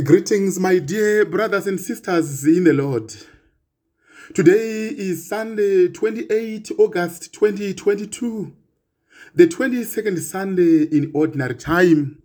Greetings, 0.00 0.58
my 0.58 0.78
dear 0.78 1.26
brothers 1.26 1.66
and 1.66 1.78
sisters 1.78 2.46
in 2.46 2.64
the 2.64 2.72
Lord. 2.72 3.14
Today 4.34 4.88
is 4.88 5.28
Sunday, 5.28 5.88
28 5.88 6.70
August 6.78 7.34
2022, 7.34 8.56
the 9.34 9.46
22nd 9.46 10.18
Sunday 10.18 10.84
in 10.84 11.10
Ordinary 11.12 11.56
Time. 11.56 12.22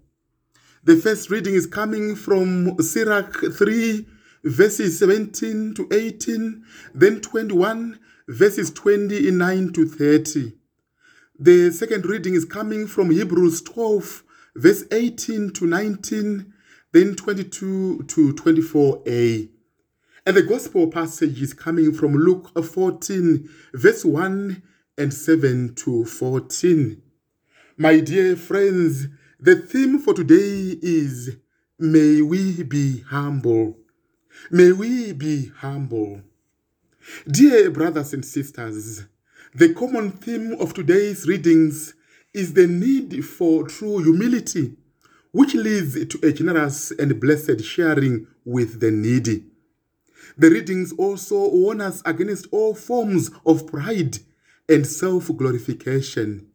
The 0.86 0.96
first 0.96 1.30
reading 1.30 1.56
is 1.56 1.68
coming 1.68 2.16
from 2.16 2.82
Sirach 2.82 3.36
3, 3.54 4.08
verses 4.46 4.98
17 5.00 5.74
to 5.74 5.90
18, 5.92 6.64
then 6.96 7.20
21, 7.20 8.00
verses 8.30 8.72
29 8.72 9.74
to 9.74 9.86
30. 9.86 10.54
The 11.38 11.72
second 11.72 12.06
reading 12.06 12.34
is 12.34 12.46
coming 12.46 12.88
from 12.88 13.12
Hebrews 13.12 13.62
12, 13.64 14.24
verse 14.56 14.86
18 14.90 15.52
to 15.52 15.68
19, 15.68 16.54
then 16.92 17.16
22 17.16 18.04
to 18.04 18.34
24a. 18.34 19.50
And 20.26 20.36
the 20.36 20.44
gospel 20.44 20.88
passage 20.88 21.42
is 21.42 21.54
coming 21.54 21.94
from 21.94 22.14
Luke 22.14 22.52
14, 22.54 23.50
verse 23.74 24.04
1 24.04 24.62
and 24.98 25.14
7 25.14 25.76
to 25.76 26.06
14. 26.06 27.02
My 27.78 28.00
dear 28.00 28.36
friends, 28.36 29.08
the 29.40 29.56
theme 29.56 30.00
for 30.00 30.14
today 30.14 30.78
is 30.82 31.38
May 31.80 32.24
we 32.24 32.64
be 32.64 33.02
humble. 33.02 33.78
May 34.50 34.72
we 34.72 35.14
be 35.14 35.52
humble. 35.58 36.22
Dear 37.30 37.70
brothers 37.70 38.14
and 38.14 38.26
sisters, 38.26 39.06
the 39.54 39.74
common 39.74 40.12
theme 40.12 40.54
of 40.60 40.74
today's 40.74 41.28
readings 41.28 41.94
is 42.34 42.54
the 42.54 42.68
need 42.68 43.24
for 43.24 43.68
true 43.68 44.00
humility, 44.00 44.76
which 45.38 45.54
leads 45.54 46.04
to 46.08 46.20
a 46.28 46.34
generous 46.34 46.90
and 46.90 47.20
blessed 47.20 47.64
sharing 47.64 48.26
with 48.44 48.80
the 48.80 48.90
needy. 48.90 49.44
The 50.36 50.50
readings 50.50 50.94
also 50.94 51.50
warn 51.52 51.80
us 51.80 52.02
against 52.06 52.48
all 52.50 52.74
forms 52.74 53.30
of 53.46 53.68
pride 53.68 54.18
and 54.68 54.88
self 54.88 55.28
glorification. 55.38 56.48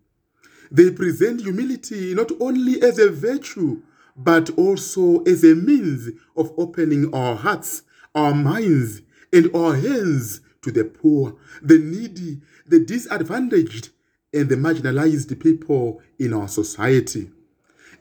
They 0.72 0.90
present 0.90 1.42
humility 1.42 2.12
not 2.12 2.32
only 2.40 2.82
as 2.82 2.98
a 2.98 3.08
virtue, 3.08 3.82
but 4.16 4.50
also 4.58 5.22
as 5.22 5.44
a 5.44 5.54
means 5.54 6.10
of 6.36 6.52
opening 6.58 7.14
our 7.14 7.36
hearts, 7.36 7.82
our 8.16 8.34
minds, 8.34 9.02
and 9.32 9.48
our 9.54 9.76
hands 9.76 10.40
to 10.62 10.72
the 10.72 10.86
poor, 10.86 11.36
the 11.62 11.78
needy, 11.78 12.40
the 12.66 12.80
disadvantaged, 12.80 13.90
and 14.34 14.48
the 14.48 14.56
marginalized 14.56 15.38
people 15.38 16.02
in 16.18 16.32
our 16.32 16.48
society. 16.48 17.30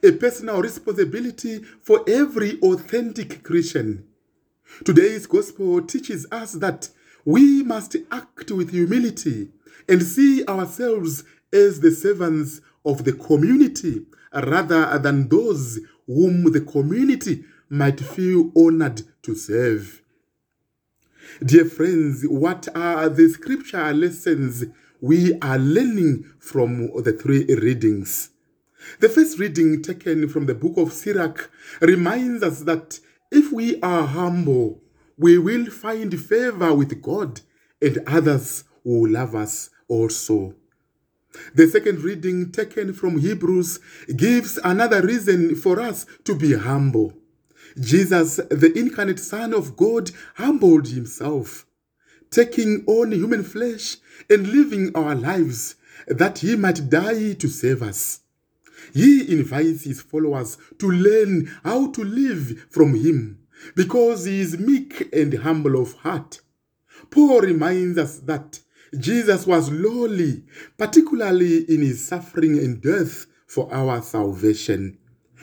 A 0.04 0.10
personal 0.10 0.60
responsibility 0.60 1.60
for 1.80 2.04
every 2.08 2.58
authentic 2.60 3.44
Christian. 3.44 4.04
Today's 4.84 5.26
gospel 5.26 5.80
teaches 5.80 6.26
us 6.32 6.54
that 6.54 6.88
we 7.24 7.62
must 7.62 7.96
act 8.10 8.50
with 8.50 8.70
humility 8.70 9.50
and 9.88 10.02
see 10.02 10.44
ourselves 10.46 11.22
as 11.52 11.78
the 11.78 11.92
servants 11.92 12.60
of 12.84 13.04
the 13.04 13.12
community 13.12 14.04
rather 14.34 14.98
than 14.98 15.28
those 15.28 15.78
whom 16.08 16.50
the 16.52 16.62
community 16.62 17.44
might 17.68 18.00
feel 18.00 18.50
honored 18.56 19.02
to 19.22 19.36
serve. 19.36 20.02
Dear 21.44 21.66
friends, 21.66 22.24
what 22.26 22.66
are 22.74 23.08
the 23.08 23.28
scripture 23.28 23.92
lessons 23.92 24.64
we 25.00 25.38
are 25.38 25.58
learning 25.58 26.24
from 26.40 26.90
the 27.02 27.12
three 27.12 27.44
readings? 27.54 28.31
The 29.00 29.08
first 29.08 29.38
reading, 29.38 29.82
taken 29.82 30.28
from 30.28 30.46
the 30.46 30.54
book 30.54 30.74
of 30.76 30.92
Sirach, 30.92 31.50
reminds 31.80 32.42
us 32.42 32.60
that 32.60 33.00
if 33.30 33.52
we 33.52 33.80
are 33.80 34.06
humble, 34.06 34.82
we 35.16 35.38
will 35.38 35.66
find 35.66 36.18
favor 36.20 36.74
with 36.74 37.00
God 37.02 37.40
and 37.80 37.98
others 38.06 38.64
who 38.84 39.06
love 39.06 39.34
us 39.34 39.70
also. 39.88 40.54
The 41.54 41.66
second 41.66 42.00
reading, 42.00 42.52
taken 42.52 42.92
from 42.92 43.18
Hebrews, 43.18 43.80
gives 44.16 44.58
another 44.62 45.00
reason 45.02 45.54
for 45.54 45.80
us 45.80 46.04
to 46.24 46.34
be 46.34 46.54
humble. 46.54 47.14
Jesus, 47.80 48.36
the 48.36 48.72
incarnate 48.76 49.18
Son 49.18 49.54
of 49.54 49.76
God, 49.76 50.10
humbled 50.36 50.88
himself, 50.88 51.66
taking 52.30 52.84
on 52.86 53.12
human 53.12 53.44
flesh 53.44 53.96
and 54.28 54.46
living 54.48 54.90
our 54.94 55.14
lives 55.14 55.76
that 56.06 56.38
he 56.38 56.56
might 56.56 56.90
die 56.90 57.32
to 57.34 57.48
save 57.48 57.82
us. 57.82 58.21
He 58.92 59.32
invites 59.32 59.84
his 59.84 60.02
followers 60.02 60.58
to 60.78 60.90
learn 60.90 61.50
how 61.64 61.90
to 61.92 62.04
live 62.04 62.66
from 62.70 62.94
him 62.94 63.38
because 63.74 64.24
he 64.24 64.40
is 64.40 64.58
meek 64.58 65.08
and 65.14 65.34
humble 65.34 65.80
of 65.80 65.94
heart. 65.94 66.40
Paul 67.10 67.40
reminds 67.40 67.98
us 67.98 68.18
that 68.20 68.60
Jesus 68.98 69.46
was 69.46 69.70
lowly, 69.70 70.44
particularly 70.76 71.64
in 71.72 71.80
his 71.80 72.06
suffering 72.06 72.58
and 72.58 72.80
death 72.80 73.26
for 73.46 73.72
our 73.72 74.02
salvation. 74.02 74.98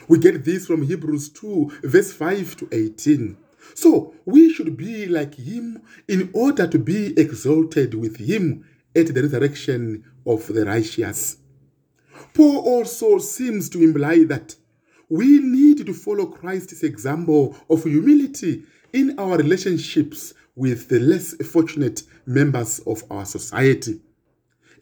We 0.08 0.18
get 0.18 0.44
this 0.44 0.66
from 0.66 0.82
Hebrews 0.82 1.30
2, 1.30 1.80
verse 1.82 2.12
5 2.12 2.56
to 2.56 2.68
18. 2.72 3.36
So 3.74 4.14
we 4.24 4.52
should 4.52 4.76
be 4.76 5.06
like 5.06 5.34
him 5.34 5.82
in 6.08 6.30
order 6.32 6.66
to 6.66 6.78
be 6.78 7.18
exalted 7.18 7.94
with 7.94 8.16
him 8.16 8.64
at 8.94 9.14
the 9.14 9.22
resurrection 9.22 10.04
of 10.26 10.46
the 10.46 10.64
righteous. 10.64 11.39
Paul 12.34 12.58
also 12.58 13.18
seems 13.18 13.68
to 13.70 13.82
imply 13.82 14.24
that 14.24 14.54
we 15.08 15.40
need 15.40 15.84
to 15.86 15.92
follow 15.92 16.26
Christ's 16.26 16.82
example 16.82 17.56
of 17.68 17.84
humility 17.84 18.62
in 18.92 19.18
our 19.18 19.36
relationships 19.36 20.34
with 20.56 20.88
the 20.88 21.00
less 21.00 21.34
fortunate 21.46 22.02
members 22.26 22.80
of 22.80 23.02
our 23.10 23.24
society. 23.24 24.00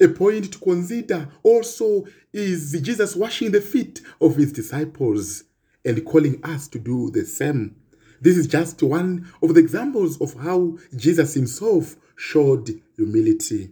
A 0.00 0.08
point 0.08 0.52
to 0.52 0.58
consider 0.58 1.28
also 1.42 2.04
is 2.32 2.78
Jesus 2.80 3.16
washing 3.16 3.50
the 3.50 3.60
feet 3.60 4.00
of 4.20 4.36
his 4.36 4.52
disciples 4.52 5.44
and 5.84 6.04
calling 6.04 6.40
us 6.44 6.68
to 6.68 6.78
do 6.78 7.10
the 7.10 7.24
same. 7.24 7.76
This 8.20 8.36
is 8.36 8.46
just 8.46 8.82
one 8.82 9.32
of 9.42 9.54
the 9.54 9.60
examples 9.60 10.20
of 10.20 10.34
how 10.34 10.76
Jesus 10.96 11.34
himself 11.34 11.96
showed 12.16 12.80
humility. 12.96 13.70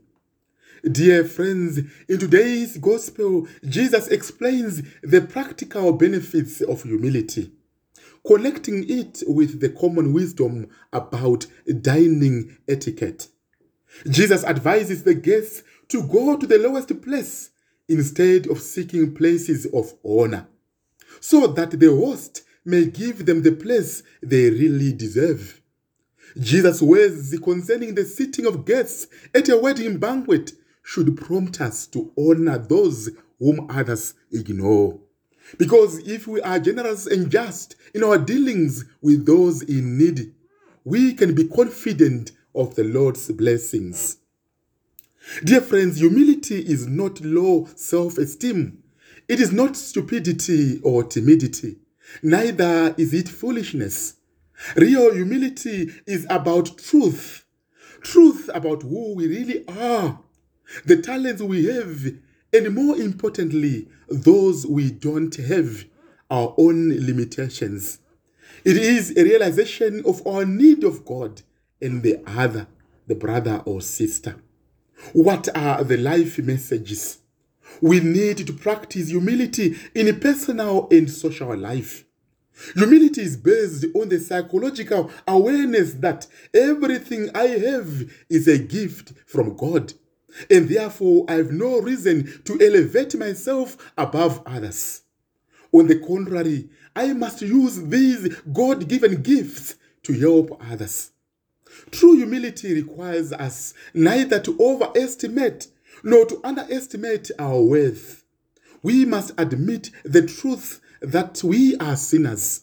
Dear 0.85 1.25
friends, 1.25 1.79
in 2.07 2.19
today's 2.19 2.77
gospel, 2.77 3.49
Jesus 3.67 4.09
explains 4.09 4.83
the 5.03 5.23
practical 5.23 5.93
benefits 5.93 6.61
of 6.61 6.83
humility, 6.83 7.51
connecting 8.27 8.85
it 8.89 9.23
with 9.27 9.61
the 9.61 9.71
common 9.71 10.13
wisdom 10.13 10.69
about 10.93 11.47
dining 11.81 12.59
etiquette. 12.69 13.29
Jesus 14.09 14.45
advises 14.45 15.03
the 15.03 15.15
guests 15.15 15.63
to 15.89 16.03
go 16.03 16.37
to 16.37 16.47
the 16.47 16.59
lowest 16.59 17.01
place 17.01 17.51
instead 17.89 18.47
of 18.47 18.61
seeking 18.61 19.15
places 19.15 19.65
of 19.73 19.95
honor, 20.05 20.47
so 21.21 21.47
that 21.47 21.71
the 21.71 21.89
host 21.91 22.43
may 22.67 22.85
give 22.85 23.25
them 23.25 23.43
the 23.43 23.53
place 23.53 24.03
they 24.23 24.51
really 24.51 24.93
deserve. 24.93 25.63
Jesus' 26.39 26.83
words 26.83 27.37
concerning 27.39 27.95
the 27.95 28.05
sitting 28.05 28.45
of 28.45 28.67
guests 28.67 29.07
at 29.35 29.49
a 29.49 29.57
wedding 29.57 29.97
banquet 29.97 30.53
should 30.87 31.17
prompt 31.17 31.61
us 31.61 31.85
to 31.89 32.13
honor 32.17 32.59
those 32.59 33.11
whom 33.41 33.67
others 33.69 34.15
ignore. 34.31 34.97
Because 35.59 35.99
if 36.07 36.29
we 36.29 36.41
are 36.43 36.61
generous 36.61 37.07
and 37.09 37.29
just 37.29 37.75
in 37.93 38.05
our 38.05 38.17
dealings 38.19 38.85
with 39.03 39.27
those 39.27 39.63
in 39.63 39.99
need, 39.99 40.33
we 40.85 41.13
can 41.15 41.35
be 41.35 41.49
confident 41.49 42.31
of 42.55 42.77
the 42.77 42.85
Lord's 42.85 43.29
blessings. 43.33 44.19
Dear 45.43 45.61
friends, 45.61 45.99
humility 45.99 46.61
is 46.61 46.87
not 46.87 47.21
low 47.21 47.69
self 47.75 48.17
esteem. 48.17 48.79
It 49.29 49.41
is 49.41 49.51
not 49.51 49.77
stupidity 49.77 50.79
or 50.85 51.03
timidity. 51.03 51.79
Neither 52.23 52.95
is 52.97 53.13
it 53.13 53.29
foolishness. 53.29 54.15
Real 54.77 55.13
humility 55.13 55.91
is 56.07 56.28
about 56.31 56.78
truth. 56.78 57.45
Truth 58.03 58.49
about 58.55 58.83
who 58.84 59.16
we 59.16 59.27
really 59.27 59.65
are, 59.66 60.21
the 60.84 61.01
talents 61.01 61.42
we 61.42 61.66
have, 61.66 62.04
and 62.53 62.74
more 62.74 62.97
importantly, 62.97 63.89
those 64.09 64.66
we 64.66 64.91
don't 64.91 65.34
have, 65.36 65.84
our 66.30 66.54
own 66.59 66.91
limitations. 67.07 67.98
It 68.65 68.77
is 68.77 69.16
a 69.16 69.22
realization 69.22 70.03
of 70.04 70.27
our 70.27 70.45
need 70.45 70.83
of 70.83 71.04
God 71.04 71.42
and 71.80 72.03
the 72.03 72.21
other, 72.27 72.66
the 73.07 73.15
brother 73.15 73.63
or 73.65 73.80
sister. 73.80 74.36
What 75.13 75.48
are 75.57 75.84
the 75.84 75.97
life 75.97 76.39
messages? 76.39 77.19
We 77.80 78.01
need 78.01 78.47
to 78.47 78.53
practice 78.53 79.09
humility 79.09 79.77
in 79.95 80.19
personal 80.19 80.89
and 80.91 81.10
social 81.10 81.57
life. 81.57 82.04
Humility 82.74 83.21
is 83.21 83.36
based 83.36 83.84
on 83.95 84.09
the 84.09 84.19
psychological 84.19 85.10
awareness 85.28 85.92
that 85.95 86.27
everything 86.54 87.28
I 87.34 87.48
have 87.48 88.10
is 88.30 88.48
a 88.48 88.59
gift 88.59 89.12
from 89.27 89.57
God, 89.57 89.92
and 90.50 90.68
therefore 90.68 91.24
I 91.28 91.34
have 91.34 91.50
no 91.50 91.80
reason 91.80 92.42
to 92.44 92.59
elevate 92.60 93.16
myself 93.16 93.77
above 93.97 94.42
others. 94.47 95.03
On 95.72 95.86
the 95.86 95.98
contrary, 95.98 96.68
I 96.94 97.12
must 97.12 97.42
use 97.42 97.83
these 97.83 98.34
God 98.53 98.88
given 98.88 99.22
gifts 99.22 99.74
to 100.04 100.12
help 100.18 100.60
others. 100.71 101.10
True 101.91 102.16
humility 102.16 102.74
requires 102.74 103.33
us 103.33 103.74
neither 103.92 104.41
to 104.41 104.56
overestimate 104.59 105.68
nor 106.03 106.24
to 106.27 106.41
underestimate 106.44 107.30
our 107.38 107.60
worth. 107.60 108.24
We 108.83 109.04
must 109.04 109.33
admit 109.36 109.91
the 110.04 110.27
truth 110.27 110.80
that 111.00 111.42
we 111.42 111.77
are 111.77 111.97
sinners, 111.97 112.62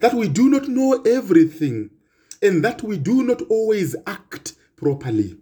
that 0.00 0.14
we 0.14 0.28
do 0.28 0.48
not 0.50 0.68
know 0.68 1.00
everything, 1.02 1.90
and 2.42 2.64
that 2.64 2.82
we 2.82 2.98
do 2.98 3.22
not 3.22 3.42
always 3.42 3.94
act 4.06 4.54
properly. 4.76 5.36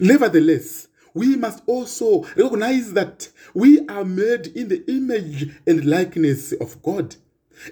Nevertheless, 0.00 0.88
we 1.16 1.34
must 1.34 1.62
also 1.66 2.24
recognize 2.36 2.92
that 2.92 3.30
we 3.54 3.86
are 3.88 4.04
made 4.04 4.48
in 4.48 4.68
the 4.68 4.84
image 4.86 5.50
and 5.66 5.86
likeness 5.86 6.52
of 6.52 6.82
God, 6.82 7.16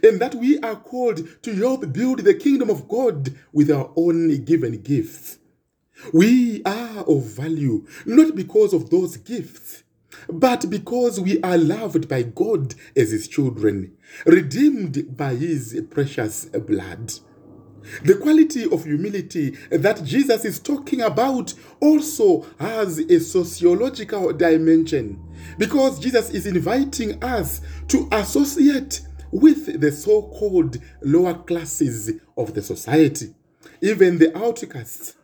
and 0.02 0.18
that 0.18 0.34
we 0.34 0.58
are 0.60 0.76
called 0.76 1.42
to 1.42 1.54
help 1.54 1.92
build 1.92 2.20
the 2.20 2.32
kingdom 2.32 2.70
of 2.70 2.88
God 2.88 3.34
with 3.52 3.70
our 3.70 3.92
own 3.96 4.44
given 4.46 4.80
gifts. 4.80 5.38
We 6.10 6.62
are 6.64 7.04
of 7.04 7.24
value 7.24 7.86
not 8.06 8.34
because 8.34 8.72
of 8.72 8.88
those 8.88 9.18
gifts, 9.18 9.82
but 10.26 10.70
because 10.70 11.20
we 11.20 11.38
are 11.42 11.58
loved 11.58 12.08
by 12.08 12.22
God 12.22 12.74
as 12.96 13.10
His 13.10 13.28
children, 13.28 13.92
redeemed 14.24 15.18
by 15.18 15.34
His 15.34 15.84
precious 15.90 16.46
blood. 16.46 17.12
The 18.02 18.14
quality 18.16 18.64
of 18.70 18.84
humility 18.84 19.50
that 19.70 20.04
Jesus 20.04 20.44
is 20.44 20.58
talking 20.58 21.02
about 21.02 21.54
also 21.80 22.46
has 22.58 22.98
a 22.98 23.20
sociological 23.20 24.32
dimension 24.32 25.20
because 25.58 25.98
Jesus 25.98 26.30
is 26.30 26.46
inviting 26.46 27.22
us 27.22 27.60
to 27.88 28.08
associate 28.12 29.02
with 29.30 29.80
the 29.80 29.90
so 29.90 30.22
called 30.22 30.78
lower 31.02 31.34
classes 31.34 32.12
of 32.36 32.54
the 32.54 32.62
society, 32.62 33.34
even 33.80 34.18
the 34.18 34.36
outcasts. 34.36 35.14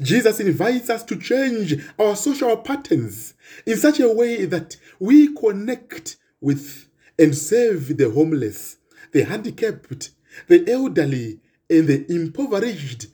Jesus 0.00 0.40
invites 0.40 0.90
us 0.90 1.02
to 1.04 1.16
change 1.16 1.76
our 1.98 2.14
social 2.16 2.56
patterns 2.56 3.34
in 3.66 3.76
such 3.76 4.00
a 4.00 4.12
way 4.12 4.44
that 4.44 4.76
we 4.98 5.34
connect 5.34 6.16
with 6.40 6.88
and 7.18 7.36
serve 7.36 7.96
the 7.96 8.10
homeless, 8.10 8.76
the 9.12 9.24
handicapped, 9.24 10.10
the 10.46 10.70
elderly, 10.70 11.40
and 11.70 11.86
the 11.86 12.10
impoverished, 12.12 13.06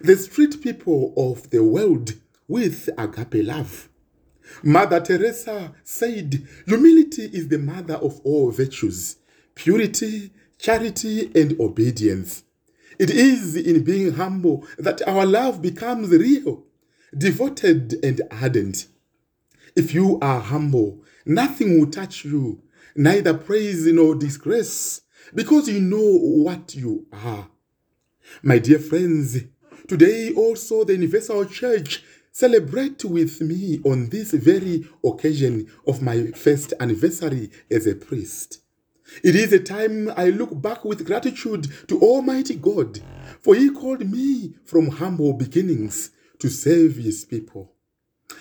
the 0.00 0.16
street 0.16 0.62
people 0.62 1.12
of 1.16 1.50
the 1.50 1.62
world 1.62 2.14
with 2.48 2.88
agape 2.98 3.44
love. 3.46 3.88
Mother 4.62 5.00
Teresa 5.00 5.72
said, 5.84 6.46
Humility 6.66 7.24
is 7.32 7.48
the 7.48 7.58
mother 7.58 7.94
of 7.94 8.20
all 8.24 8.50
virtues, 8.50 9.16
purity, 9.54 10.30
charity, 10.58 11.30
and 11.34 11.58
obedience. 11.58 12.44
It 12.98 13.10
is 13.10 13.56
in 13.56 13.82
being 13.84 14.12
humble 14.12 14.66
that 14.78 15.06
our 15.08 15.24
love 15.24 15.62
becomes 15.62 16.10
real, 16.10 16.64
devoted, 17.16 17.94
and 18.04 18.20
ardent. 18.30 18.86
If 19.74 19.94
you 19.94 20.18
are 20.20 20.40
humble, 20.40 21.02
nothing 21.24 21.80
will 21.80 21.90
touch 21.90 22.24
you, 22.24 22.62
neither 22.94 23.34
praise 23.34 23.86
nor 23.86 24.14
disgrace, 24.14 25.00
because 25.34 25.68
you 25.68 25.80
know 25.80 26.18
what 26.18 26.74
you 26.74 27.06
are. 27.12 27.48
My 28.42 28.58
dear 28.58 28.78
friends, 28.78 29.38
today 29.86 30.32
also 30.32 30.84
the 30.84 30.94
Universal 30.94 31.46
Church 31.46 32.02
celebrate 32.32 33.04
with 33.04 33.40
me 33.40 33.80
on 33.84 34.08
this 34.08 34.32
very 34.32 34.86
occasion 35.04 35.70
of 35.86 36.02
my 36.02 36.26
first 36.28 36.72
anniversary 36.80 37.50
as 37.70 37.86
a 37.86 37.94
priest. 37.94 38.60
It 39.22 39.36
is 39.36 39.52
a 39.52 39.60
time 39.60 40.10
I 40.16 40.30
look 40.30 40.60
back 40.60 40.84
with 40.84 41.06
gratitude 41.06 41.66
to 41.88 42.00
Almighty 42.00 42.56
God, 42.56 43.00
for 43.40 43.54
He 43.54 43.70
called 43.70 44.10
me 44.10 44.54
from 44.64 44.88
humble 44.88 45.34
beginnings 45.34 46.10
to 46.38 46.48
serve 46.48 46.96
His 46.96 47.24
people. 47.24 47.72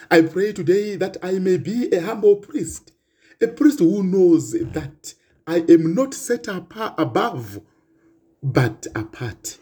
I 0.09 0.21
pray 0.21 0.53
today 0.53 0.95
that 0.95 1.17
I 1.21 1.33
may 1.33 1.57
be 1.57 1.91
a 1.91 2.01
humble 2.01 2.37
priest, 2.37 2.93
a 3.41 3.47
priest 3.47 3.79
who 3.79 4.03
knows 4.03 4.51
that 4.53 5.13
I 5.45 5.65
am 5.67 5.93
not 5.93 6.13
set 6.13 6.47
apart 6.47 6.93
above, 6.97 7.59
but 8.41 8.87
apart. 8.95 9.57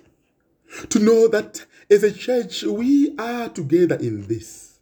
To 0.90 1.00
know 1.00 1.28
that 1.28 1.66
as 1.90 2.04
a 2.04 2.12
church 2.12 2.64
we 2.64 3.16
are 3.18 3.50
together 3.50 3.96
in 3.96 4.28
this, 4.28 4.80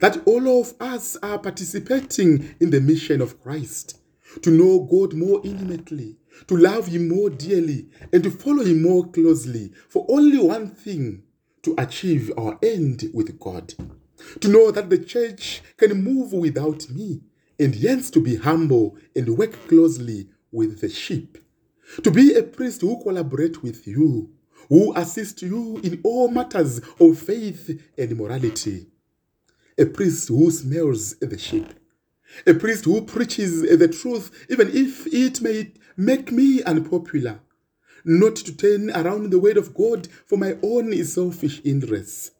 that 0.00 0.26
all 0.26 0.60
of 0.60 0.74
us 0.80 1.16
are 1.22 1.38
participating 1.38 2.54
in 2.60 2.70
the 2.70 2.80
mission 2.80 3.20
of 3.20 3.40
Christ, 3.42 3.98
to 4.42 4.50
know 4.50 4.80
God 4.80 5.14
more 5.14 5.40
intimately, 5.44 6.16
to 6.48 6.56
love 6.56 6.86
Him 6.86 7.08
more 7.08 7.30
dearly, 7.30 7.88
and 8.12 8.22
to 8.22 8.30
follow 8.30 8.64
Him 8.64 8.82
more 8.82 9.06
closely 9.10 9.72
for 9.88 10.06
only 10.08 10.38
one 10.38 10.68
thing 10.68 11.22
to 11.62 11.74
achieve 11.78 12.32
our 12.36 12.58
end 12.62 13.10
with 13.12 13.38
God. 13.38 13.74
To 14.40 14.48
know 14.48 14.70
that 14.70 14.88
the 14.88 14.98
church 14.98 15.62
can 15.76 16.02
move 16.02 16.32
without 16.32 16.88
me, 16.90 17.20
and 17.58 17.74
hence 17.74 18.10
to 18.10 18.20
be 18.20 18.36
humble 18.36 18.96
and 19.14 19.36
work 19.36 19.52
closely 19.68 20.28
with 20.50 20.80
the 20.80 20.88
sheep. 20.88 21.38
To 22.02 22.10
be 22.10 22.34
a 22.34 22.42
priest 22.42 22.80
who 22.80 23.02
collaborate 23.02 23.62
with 23.62 23.86
you, 23.86 24.30
who 24.68 24.94
assist 24.96 25.42
you 25.42 25.78
in 25.82 26.00
all 26.02 26.28
matters 26.28 26.80
of 27.00 27.18
faith 27.18 27.80
and 27.96 28.16
morality. 28.16 28.86
A 29.78 29.86
priest 29.86 30.28
who 30.28 30.50
smells 30.50 31.16
the 31.16 31.38
sheep. 31.38 31.66
A 32.46 32.54
priest 32.54 32.84
who 32.84 33.02
preaches 33.02 33.62
the 33.62 33.88
truth, 33.88 34.46
even 34.50 34.68
if 34.72 35.06
it 35.12 35.40
may 35.40 35.72
make 35.96 36.32
me 36.32 36.62
unpopular. 36.62 37.40
Not 38.04 38.36
to 38.36 38.56
turn 38.56 38.90
around 38.90 39.30
the 39.30 39.38
word 39.38 39.56
of 39.56 39.74
God 39.74 40.08
for 40.26 40.38
my 40.38 40.56
own 40.62 41.04
selfish 41.04 41.60
interests. 41.64 42.32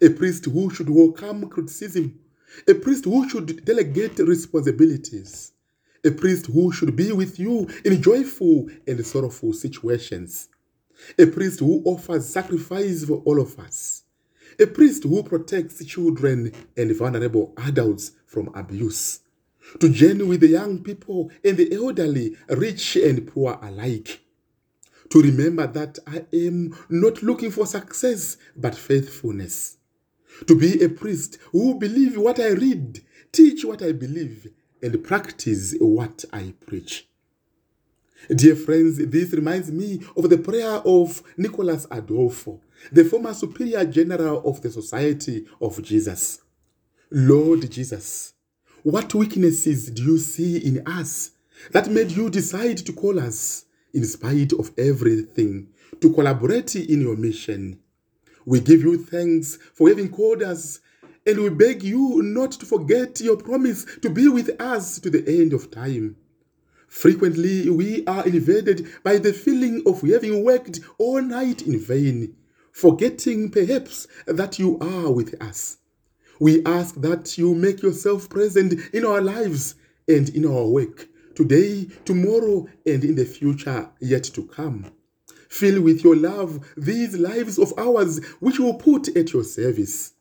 A 0.00 0.08
priest 0.08 0.46
who 0.46 0.70
should 0.70 0.90
welcome 0.90 1.48
criticism. 1.48 2.18
A 2.68 2.74
priest 2.74 3.04
who 3.04 3.28
should 3.28 3.64
delegate 3.64 4.18
responsibilities. 4.18 5.52
A 6.04 6.10
priest 6.10 6.46
who 6.46 6.72
should 6.72 6.96
be 6.96 7.12
with 7.12 7.38
you 7.38 7.68
in 7.84 8.02
joyful 8.02 8.68
and 8.86 9.04
sorrowful 9.06 9.52
situations 9.52 10.48
a 11.18 11.26
priest 11.26 11.60
who 11.60 11.82
offers 11.84 12.28
sacrifice 12.28 13.04
for 13.04 13.22
all 13.24 13.40
of 13.40 13.58
us, 13.58 14.04
a 14.60 14.66
priest 14.66 15.04
who 15.04 15.22
protects 15.22 15.84
children 15.84 16.52
and 16.76 16.96
vulnerable 16.96 17.52
adults 17.58 18.12
from 18.26 18.50
abuse, 18.54 19.20
to 19.80 19.88
journey 19.88 20.24
with 20.24 20.40
the 20.40 20.48
young 20.48 20.82
people 20.82 21.30
and 21.44 21.56
the 21.56 21.72
elderly, 21.74 22.36
rich 22.48 22.96
and 22.96 23.26
poor 23.26 23.58
alike. 23.62 24.20
To 25.10 25.20
remember 25.20 25.66
that 25.66 25.98
I 26.06 26.24
am 26.32 26.76
not 26.88 27.22
looking 27.22 27.50
for 27.50 27.66
success 27.66 28.36
but 28.56 28.74
faithfulness. 28.74 29.76
To 30.46 30.56
be 30.56 30.82
a 30.82 30.88
priest 30.88 31.38
who 31.52 31.78
believe 31.78 32.16
what 32.16 32.40
I 32.40 32.48
read, 32.48 33.00
teach 33.30 33.64
what 33.64 33.82
I 33.82 33.92
believe, 33.92 34.48
and 34.82 35.02
practice 35.04 35.74
what 35.78 36.24
I 36.32 36.54
preach. 36.66 37.08
Dear 38.30 38.56
friends, 38.56 38.96
this 38.96 39.32
reminds 39.32 39.70
me 39.70 40.00
of 40.16 40.30
the 40.30 40.38
prayer 40.38 40.80
of 40.86 41.22
Nicholas 41.36 41.86
Adolfo, 41.90 42.58
the 42.90 43.04
former 43.04 43.34
superior 43.34 43.84
general 43.84 44.42
of 44.48 44.62
the 44.62 44.70
Society 44.70 45.44
of 45.60 45.82
Jesus. 45.82 46.40
Lord 47.10 47.70
Jesus, 47.70 48.32
what 48.82 49.14
weaknesses 49.14 49.90
do 49.90 50.02
you 50.02 50.18
see 50.18 50.56
in 50.56 50.86
us 50.86 51.32
that 51.72 51.90
made 51.90 52.12
you 52.12 52.30
decide 52.30 52.78
to 52.78 52.92
call 52.94 53.20
us, 53.20 53.66
in 53.92 54.04
spite 54.04 54.54
of 54.54 54.70
everything, 54.78 55.68
to 56.00 56.12
collaborate 56.14 56.76
in 56.76 57.02
your 57.02 57.16
mission? 57.16 57.78
We 58.46 58.60
give 58.60 58.80
you 58.80 58.96
thanks 59.04 59.58
for 59.74 59.90
having 59.90 60.08
called 60.08 60.42
us, 60.42 60.80
and 61.26 61.38
we 61.40 61.50
beg 61.50 61.82
you 61.82 62.22
not 62.22 62.52
to 62.52 62.64
forget 62.64 63.20
your 63.20 63.36
promise 63.36 63.84
to 64.00 64.08
be 64.08 64.28
with 64.28 64.58
us 64.60 64.98
to 65.00 65.10
the 65.10 65.24
end 65.40 65.52
of 65.52 65.70
time. 65.70 66.16
Frequently, 66.94 67.68
we 67.68 68.06
are 68.06 68.24
invaded 68.24 68.86
by 69.02 69.18
the 69.18 69.32
feeling 69.32 69.82
of 69.84 70.00
having 70.02 70.44
worked 70.44 70.78
all 70.96 71.20
night 71.20 71.62
in 71.62 71.78
vain, 71.78 72.36
forgetting 72.70 73.50
perhaps 73.50 74.06
that 74.26 74.60
you 74.60 74.78
are 74.78 75.10
with 75.10 75.34
us. 75.42 75.78
We 76.38 76.64
ask 76.64 76.94
that 77.00 77.36
you 77.36 77.52
make 77.56 77.82
yourself 77.82 78.28
present 78.28 78.74
in 78.94 79.04
our 79.04 79.20
lives 79.20 79.74
and 80.06 80.28
in 80.28 80.46
our 80.46 80.68
work, 80.68 81.08
today, 81.34 81.88
tomorrow, 82.04 82.68
and 82.86 83.02
in 83.02 83.16
the 83.16 83.24
future 83.24 83.90
yet 84.00 84.22
to 84.32 84.46
come. 84.46 84.92
Fill 85.48 85.82
with 85.82 86.04
your 86.04 86.14
love 86.14 86.64
these 86.76 87.18
lives 87.18 87.58
of 87.58 87.74
ours 87.76 88.24
which 88.38 88.60
will 88.60 88.74
put 88.74 89.14
at 89.16 89.32
your 89.32 89.44
service. 89.44 90.12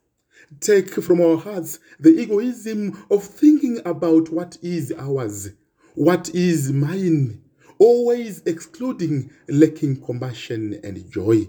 Take 0.60 0.90
from 1.04 1.22
our 1.22 1.38
hearts 1.38 1.80
the 2.00 2.20
egoism 2.20 3.06
of 3.12 3.24
thinking 3.24 3.80
about 3.86 4.32
what 4.32 4.58
is 4.64 4.92
ours 4.98 5.52
what 5.96 6.30
is 6.34 6.72
mine, 6.72 7.42
always 7.78 8.42
excluding 8.46 9.30
lacking 9.48 10.02
compassion 10.02 10.80
and 10.84 11.12
joy. 11.12 11.48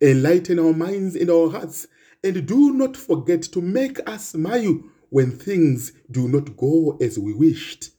Enlighten 0.00 0.58
our 0.58 0.72
minds 0.72 1.14
and 1.14 1.30
our 1.30 1.50
hearts, 1.50 1.86
and 2.24 2.46
do 2.46 2.72
not 2.72 2.96
forget 2.96 3.42
to 3.42 3.60
make 3.60 3.98
us 4.08 4.30
smile 4.30 4.80
when 5.10 5.30
things 5.30 5.92
do 6.10 6.26
not 6.26 6.56
go 6.56 6.96
as 7.00 7.18
we 7.18 7.34
wished. 7.34 7.90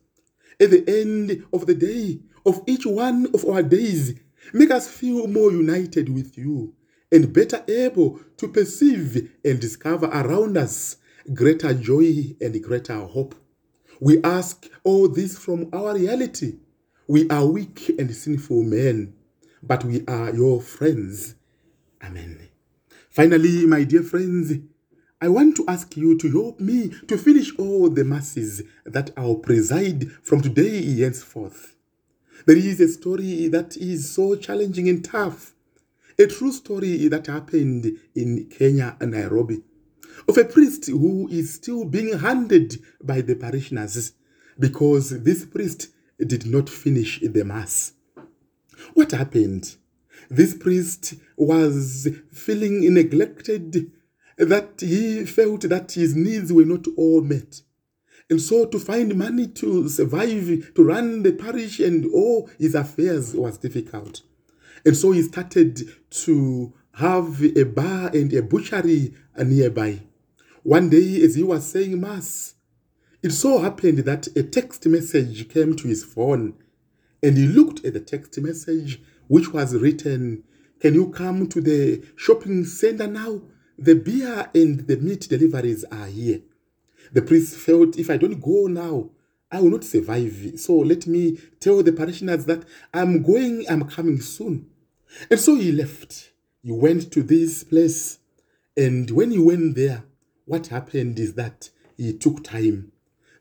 At 0.59 0.71
the 0.71 0.83
end 0.87 1.45
of 1.53 1.67
the 1.67 1.75
day, 1.75 2.21
of 2.45 2.61
each 2.65 2.85
one 2.85 3.27
of 3.33 3.45
our 3.45 3.61
days 3.61 4.19
make 4.53 4.71
us 4.71 4.87
feel 4.87 5.27
more 5.27 5.51
united 5.51 6.09
with 6.09 6.37
you 6.37 6.73
and 7.11 7.31
better 7.31 7.63
able 7.67 8.19
to 8.37 8.47
perceive 8.47 9.31
and 9.45 9.59
discover 9.59 10.07
around 10.07 10.57
us 10.57 10.97
greater 11.33 11.73
joy 11.73 12.35
and 12.41 12.63
greater 12.63 12.97
hope. 12.99 13.35
We 13.99 14.21
ask 14.23 14.67
all 14.83 15.07
this 15.07 15.37
from 15.39 15.69
our 15.73 15.95
reality. 15.95 16.57
We 17.07 17.27
are 17.29 17.45
weak 17.45 17.89
and 17.97 18.13
sinful 18.13 18.63
men, 18.63 19.15
but 19.63 19.83
we 19.83 20.05
are 20.07 20.33
your 20.33 20.61
friends. 20.61 21.35
Amen. 22.03 22.47
Finally, 23.09 23.65
my 23.65 23.83
dear 23.85 24.03
friends, 24.03 24.53
I 25.19 25.29
want 25.29 25.55
to 25.55 25.65
ask 25.67 25.97
you 25.97 26.15
to 26.19 26.31
help 26.31 26.59
me 26.59 26.93
to 27.07 27.17
finish 27.17 27.57
all 27.57 27.89
the 27.89 28.03
masses 28.03 28.61
that 28.85 29.09
I'll 29.17 29.35
preside 29.35 30.11
from 30.21 30.41
today 30.41 30.83
henceforth. 30.99 31.75
There 32.45 32.57
is 32.57 32.79
a 32.79 32.87
story 32.87 33.47
that 33.47 33.75
is 33.77 34.13
so 34.13 34.35
challenging 34.35 34.87
and 34.89 35.03
tough. 35.03 35.55
A 36.19 36.27
true 36.27 36.51
story 36.51 37.07
that 37.07 37.25
happened 37.25 37.97
in 38.13 38.45
Kenya 38.45 38.95
and 38.99 39.11
Nairobi 39.11 39.63
of 40.27 40.37
a 40.37 40.45
priest 40.45 40.87
who 40.87 41.27
is 41.29 41.53
still 41.53 41.85
being 41.85 42.19
handed 42.19 42.81
by 43.03 43.21
the 43.21 43.35
parishioners 43.35 44.13
because 44.59 45.23
this 45.23 45.45
priest 45.45 45.89
did 46.19 46.45
not 46.45 46.69
finish 46.69 47.19
the 47.21 47.43
mass. 47.43 47.93
What 48.93 49.11
happened? 49.11 49.75
This 50.29 50.53
priest 50.53 51.15
was 51.35 52.07
feeling 52.31 52.93
neglected, 52.93 53.91
that 54.37 54.79
he 54.79 55.25
felt 55.25 55.61
that 55.61 55.91
his 55.93 56.15
needs 56.15 56.53
were 56.53 56.65
not 56.65 56.85
all 56.95 57.21
met. 57.21 57.61
And 58.29 58.41
so 58.41 58.65
to 58.65 58.77
find 58.77 59.15
money 59.15 59.47
to 59.47 59.87
survive, 59.87 60.73
to 60.75 60.83
run 60.83 61.23
the 61.23 61.31
parish 61.31 61.79
and 61.79 62.05
all 62.13 62.49
his 62.59 62.75
affairs 62.75 63.33
was 63.33 63.57
difficult. 63.57 64.21
And 64.85 64.95
so 64.95 65.11
he 65.11 65.23
started 65.23 65.81
to 66.09 66.73
have 66.97 67.43
a 67.43 67.63
bar 67.63 68.09
and 68.11 68.33
a 68.33 68.41
butchery 68.41 69.13
nearby. 69.37 69.99
One 70.63 70.89
day, 70.89 71.21
as 71.21 71.35
he 71.35 71.43
was 71.43 71.63
saying 71.63 72.01
Mass, 72.01 72.55
it 73.21 73.29
so 73.31 73.59
happened 73.59 73.99
that 73.99 74.27
a 74.35 74.41
text 74.41 74.83
message 74.87 75.47
came 75.47 75.75
to 75.75 75.87
his 75.87 76.03
phone, 76.03 76.55
and 77.21 77.37
he 77.37 77.45
looked 77.45 77.85
at 77.85 77.93
the 77.93 77.99
text 77.99 78.39
message, 78.39 78.99
which 79.27 79.53
was 79.53 79.75
written, 79.75 80.43
Can 80.79 80.95
you 80.95 81.09
come 81.09 81.47
to 81.49 81.61
the 81.61 82.03
shopping 82.15 82.65
center 82.65 83.05
now? 83.05 83.41
The 83.77 83.93
beer 83.93 84.49
and 84.55 84.87
the 84.87 84.97
meat 84.97 85.29
deliveries 85.29 85.83
are 85.91 86.07
here. 86.07 86.41
The 87.13 87.21
priest 87.21 87.57
felt, 87.57 87.99
If 87.99 88.09
I 88.09 88.17
don't 88.17 88.41
go 88.41 88.65
now, 88.65 89.11
I 89.51 89.61
will 89.61 89.69
not 89.69 89.83
survive. 89.83 90.53
So 90.55 90.77
let 90.77 91.05
me 91.05 91.37
tell 91.59 91.83
the 91.83 91.93
parishioners 91.93 92.45
that 92.45 92.63
I'm 92.91 93.21
going, 93.21 93.65
I'm 93.69 93.87
coming 93.87 94.19
soon. 94.19 94.71
And 95.29 95.39
so 95.39 95.55
he 95.55 95.71
left. 95.71 96.31
He 96.67 96.73
went 96.73 97.13
to 97.13 97.23
this 97.23 97.63
place. 97.63 98.19
And 98.75 99.09
when 99.11 99.31
you 99.31 99.45
went 99.45 99.75
there, 99.75 100.03
what 100.43 100.67
happened 100.67 101.17
is 101.17 101.35
that 101.35 101.69
he 101.95 102.11
took 102.11 102.43
time. 102.43 102.91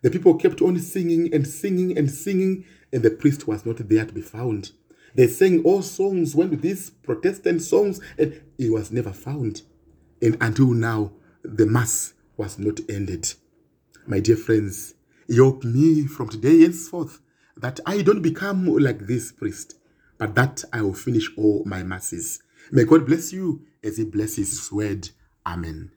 The 0.03 0.13
people 0.13 0.37
kept 0.37 0.63
on 0.63 0.79
singing 0.79 1.35
and 1.35 1.45
singing 1.45 1.99
and 1.99 2.09
singing, 2.09 2.65
and 2.93 3.03
the 3.03 3.11
priest 3.11 3.49
was 3.49 3.67
not 3.67 3.79
there 3.89 4.07
to 4.07 4.13
be 4.13 4.21
found. 4.21 4.71
They 5.17 5.27
sang 5.27 5.65
all 5.65 5.83
songs, 5.83 6.37
went 6.37 6.53
to 6.53 6.57
these 6.57 6.91
Protestant 6.91 7.63
songs, 7.63 8.01
and 8.17 8.41
he 8.59 8.71
was 8.71 8.93
never 8.93 9.11
found. 9.11 9.63
And 10.23 10.37
until 10.41 10.69
now, 10.69 11.11
the 11.43 11.67
Mass 11.67 12.15
was 12.37 12.61
not 12.61 12.79
ended. 12.89 13.35
My 14.07 14.21
dear 14.21 14.37
friends, 14.37 14.95
help 15.29 15.65
me 15.65 16.07
from 16.07 16.29
today 16.29 16.61
henceforth 16.61 17.19
that 17.57 17.81
I 17.87 18.03
don't 18.03 18.23
become 18.23 18.67
like 18.67 19.09
this 19.09 19.33
priest, 19.33 19.75
but 20.17 20.37
that 20.37 20.63
I 20.73 20.83
will 20.83 20.95
finish 20.95 21.29
all 21.37 21.65
my 21.67 21.83
Masses. 21.83 22.41
May 22.73 22.85
God 22.85 23.07
bless 23.07 23.33
you 23.33 23.63
as 23.83 23.97
He 23.99 24.05
blesses 24.05 24.51
His 24.51 24.73
word. 24.73 25.11
Amen. 25.47 25.93